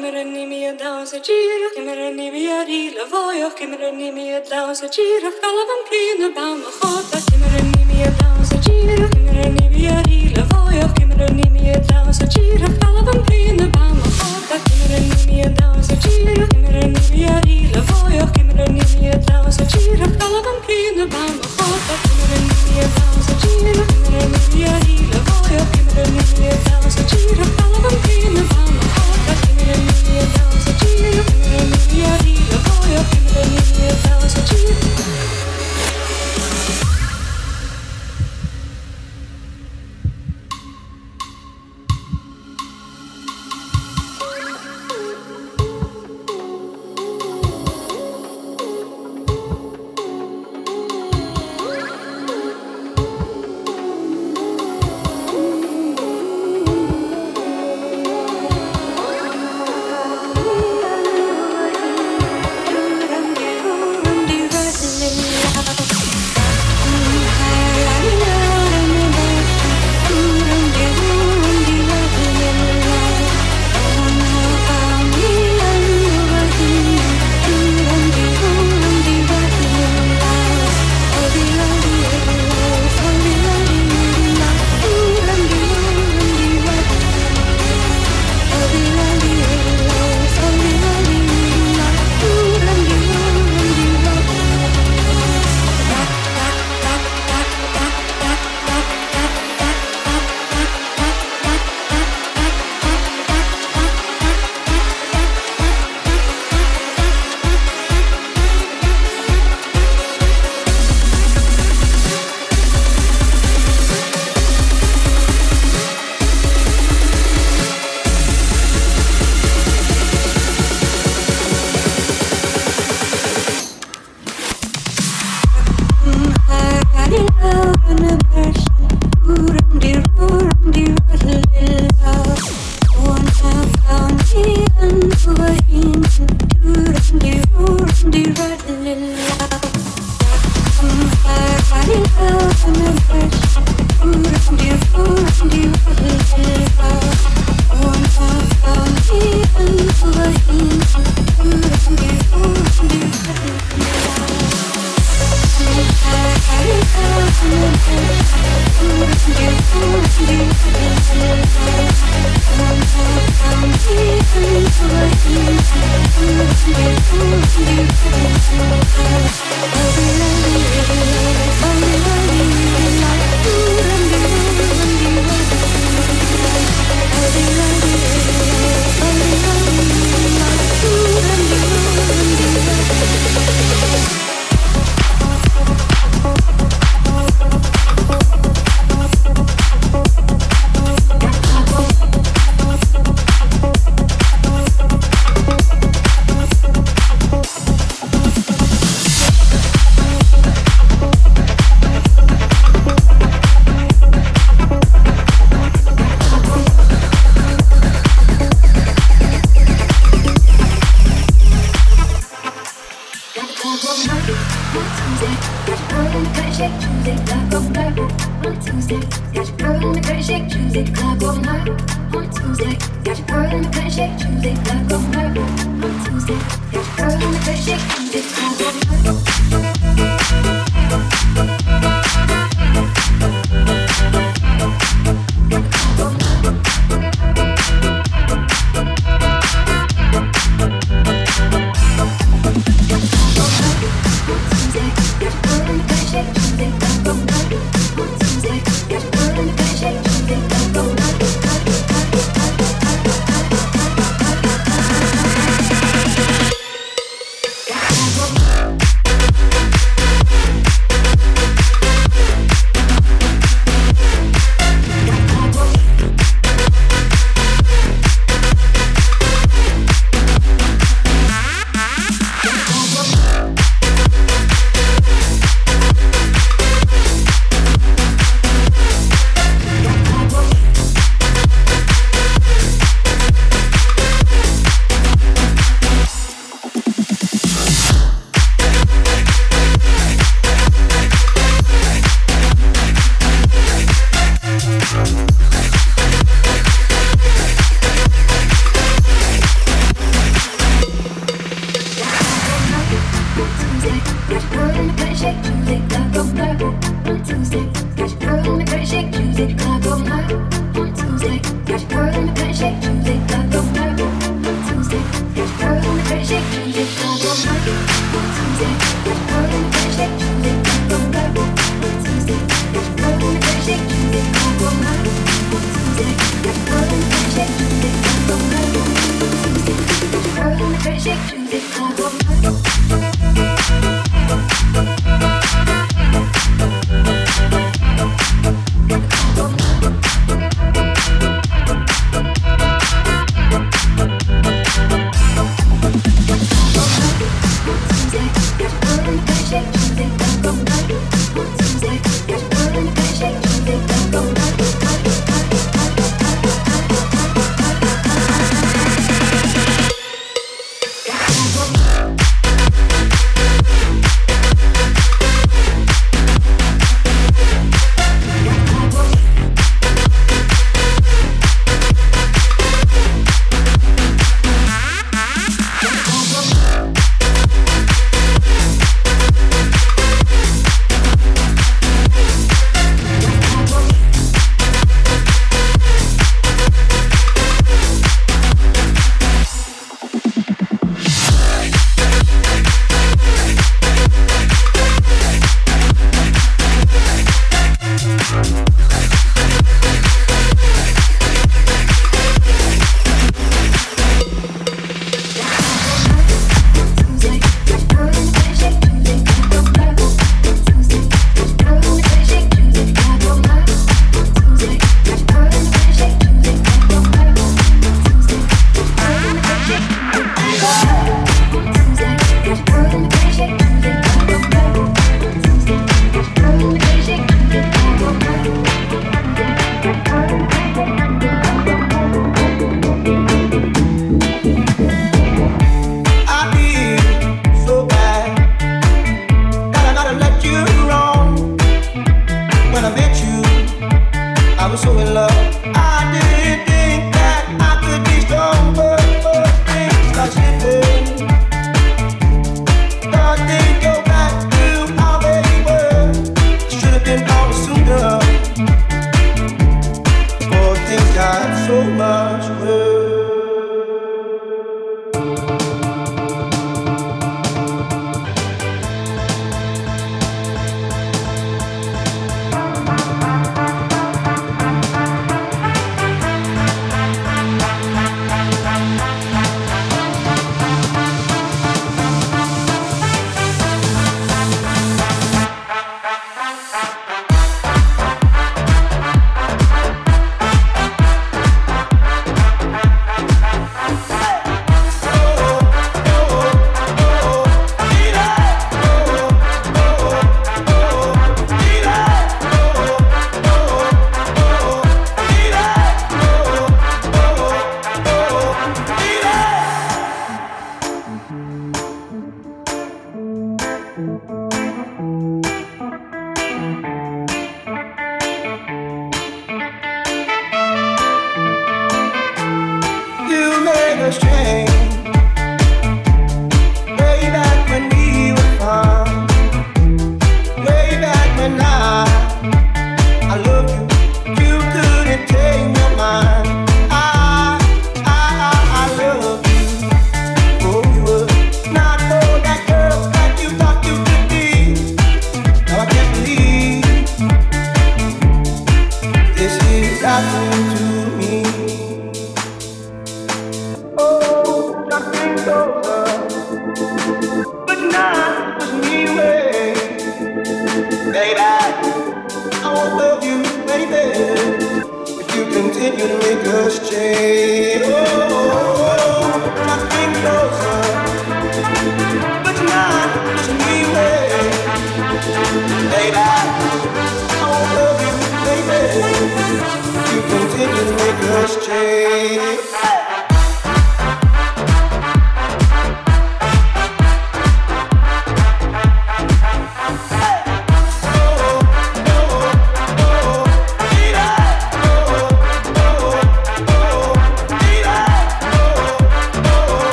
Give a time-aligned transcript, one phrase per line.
[0.00, 6.62] كمرني مية داوسة جيرة كمرني مية ريلة فويا كمرني مية داوسة جيرة خلبن كلينا بعم
[6.80, 13.66] خاطة كمرني مية داوسة جيرة كمرني مية ريلة فويا كمرني مية داوسة جيرة خلبن كلينا
[13.66, 20.56] بعم خاطة كمرني مية داوسة جيرة كمرني مية ريلة فويا كمرني مية داوسة جيرة خلبن
[20.66, 27.59] كلينا بعم خاطة كمرني مية داوسة جيرة كمرني مية ريلة فويا كمرني مية داوسة جيرة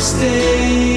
[0.00, 0.87] stay.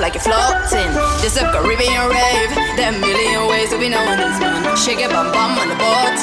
[0.00, 0.90] Like you're floating.
[1.20, 2.50] This a Caribbean rave.
[2.76, 4.76] There a million ways to be known as man.
[4.76, 6.18] Shake your bum bum on the boat.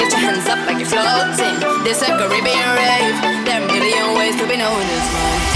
[0.00, 1.60] Lift your hands up like you're floating.
[1.84, 3.16] This a Caribbean rave.
[3.44, 5.47] There a million ways to be known as man.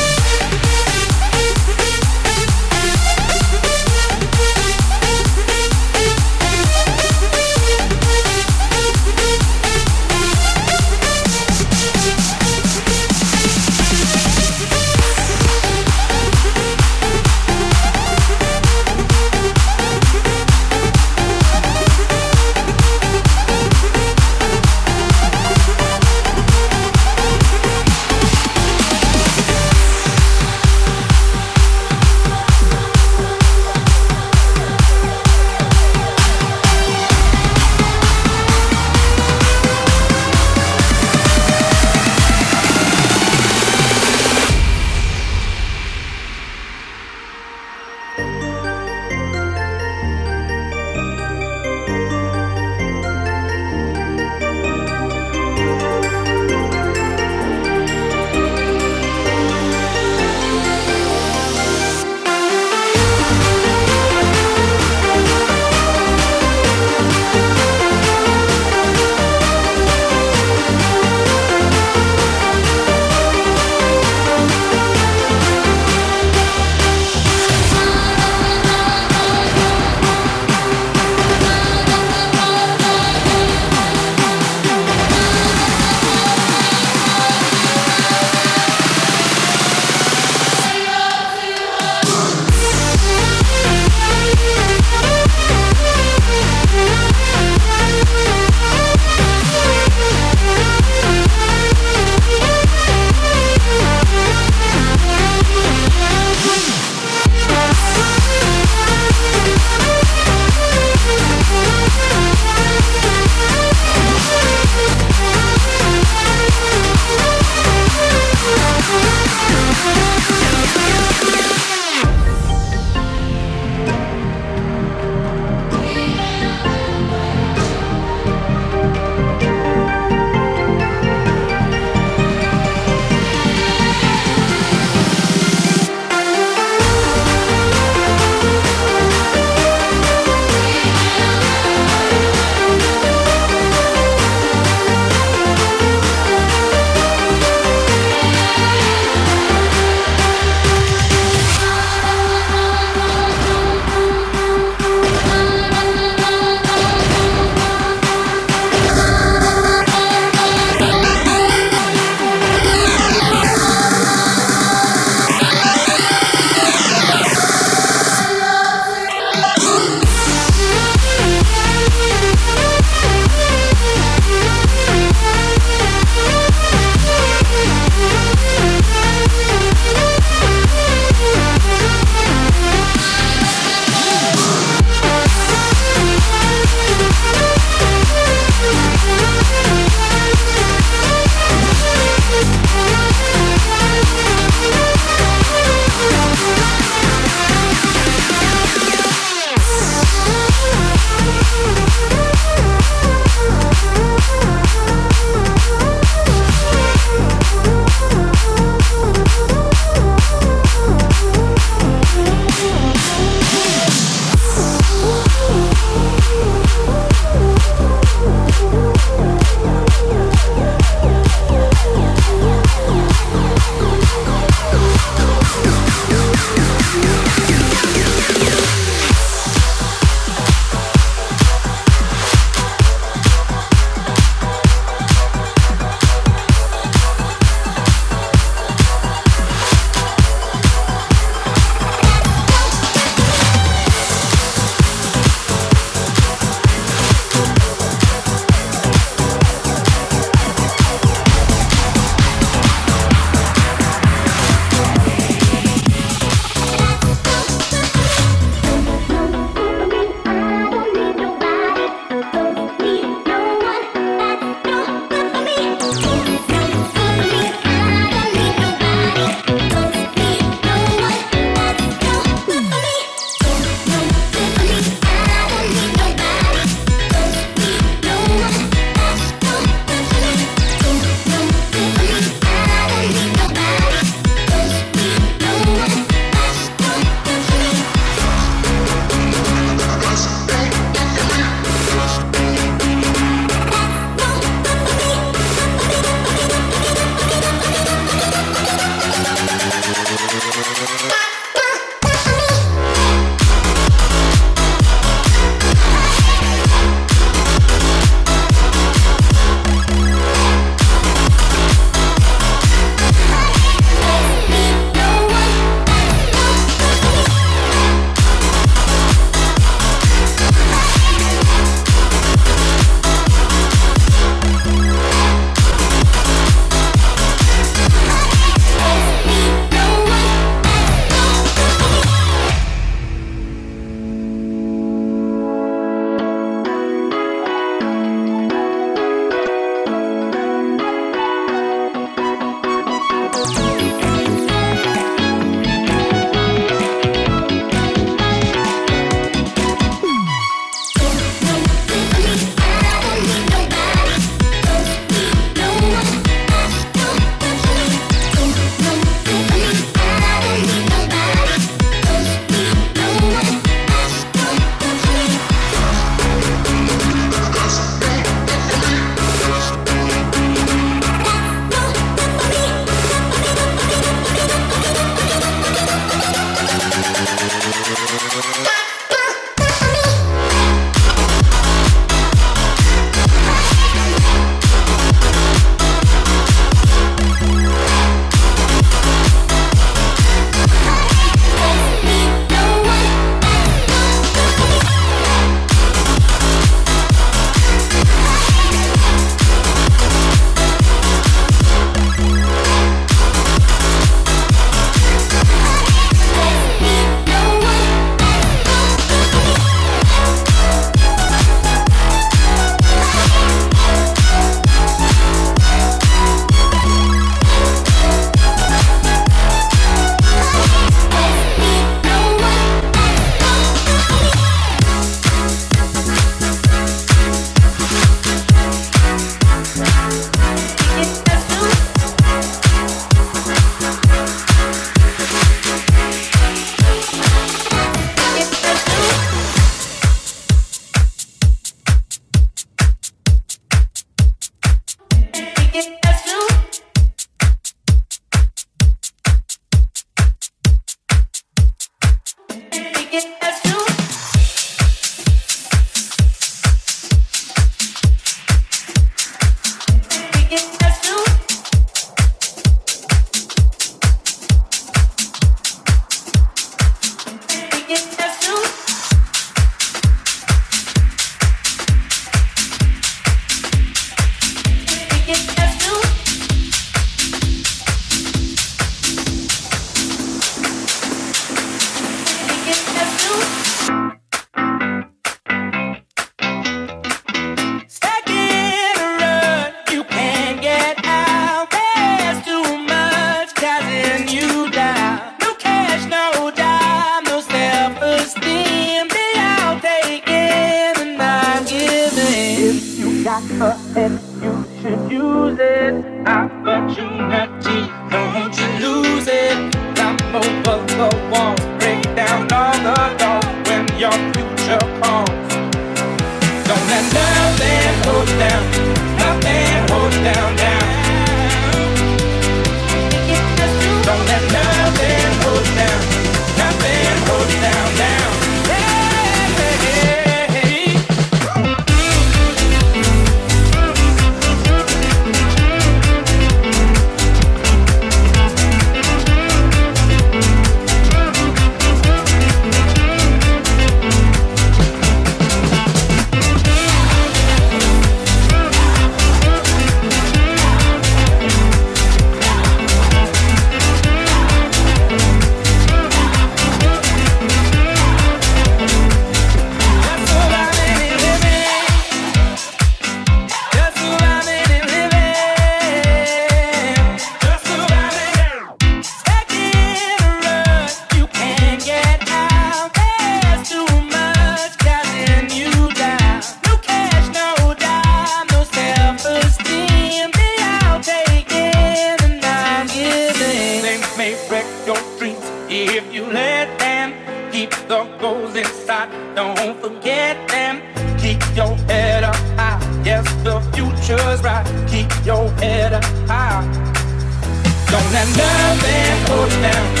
[598.21, 599.25] and love they're
[599.61, 600.00] down.